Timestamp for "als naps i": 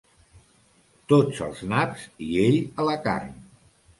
1.49-2.31